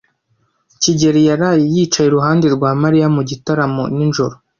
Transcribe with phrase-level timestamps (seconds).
[0.81, 4.35] kigeli yaraye yicaye iruhande rwa Mariya mu gitaramo nijoro.